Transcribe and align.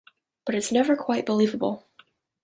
But 0.47 0.55
it's 0.55 0.71
never 0.71 0.95
quite 0.95 1.27
believable. 1.27 1.85